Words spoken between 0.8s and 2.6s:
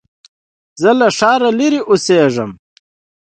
زه له ښاره لرې اوسېږم